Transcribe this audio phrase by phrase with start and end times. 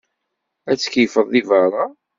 [0.71, 1.85] Ad keyfeɣ di berra.